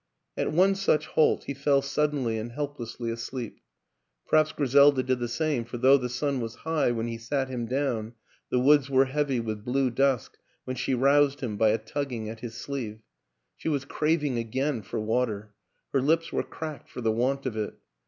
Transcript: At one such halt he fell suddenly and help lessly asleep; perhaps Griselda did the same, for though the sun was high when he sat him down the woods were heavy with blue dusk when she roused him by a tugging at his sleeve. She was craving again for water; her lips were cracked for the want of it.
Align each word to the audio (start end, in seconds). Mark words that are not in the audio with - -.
At 0.35 0.51
one 0.51 0.73
such 0.73 1.05
halt 1.05 1.43
he 1.43 1.53
fell 1.53 1.83
suddenly 1.83 2.39
and 2.39 2.53
help 2.53 2.79
lessly 2.79 3.11
asleep; 3.11 3.59
perhaps 4.27 4.51
Griselda 4.51 5.03
did 5.03 5.19
the 5.19 5.27
same, 5.27 5.63
for 5.63 5.77
though 5.77 5.99
the 5.99 6.09
sun 6.09 6.39
was 6.41 6.55
high 6.65 6.89
when 6.89 7.07
he 7.07 7.19
sat 7.19 7.49
him 7.49 7.67
down 7.67 8.15
the 8.49 8.57
woods 8.57 8.89
were 8.89 9.05
heavy 9.05 9.39
with 9.39 9.63
blue 9.63 9.91
dusk 9.91 10.39
when 10.63 10.75
she 10.75 10.95
roused 10.95 11.41
him 11.41 11.55
by 11.55 11.69
a 11.69 11.77
tugging 11.77 12.29
at 12.29 12.39
his 12.39 12.55
sleeve. 12.55 13.03
She 13.55 13.69
was 13.69 13.85
craving 13.85 14.39
again 14.39 14.81
for 14.81 14.99
water; 14.99 15.53
her 15.93 16.01
lips 16.01 16.33
were 16.33 16.41
cracked 16.41 16.89
for 16.89 17.01
the 17.01 17.11
want 17.11 17.45
of 17.45 17.55
it. 17.55 17.75